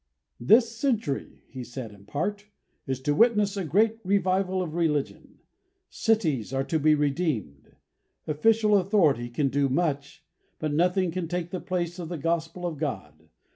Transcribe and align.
"This 0.39 0.75
century," 0.75 1.43
he 1.45 1.63
said 1.63 1.91
in 1.91 2.05
part, 2.07 2.47
"is 2.87 2.99
to 3.01 3.13
witness 3.13 3.55
a 3.55 3.63
great 3.63 3.99
revival 4.03 4.59
of 4.59 4.73
religion. 4.73 5.37
Cities 5.91 6.51
are 6.51 6.63
to 6.63 6.79
be 6.79 6.95
redeemed. 6.95 7.75
Official 8.25 8.77
authority 8.79 9.29
can 9.29 9.49
do 9.49 9.69
much, 9.69 10.25
but 10.57 10.73
nothing 10.73 11.11
can 11.11 11.27
take 11.27 11.51
the 11.51 11.61
place 11.61 11.99
of 11.99 12.09
the 12.09 12.17
Gospel 12.17 12.65
of 12.65 12.79
God.... 12.79 13.29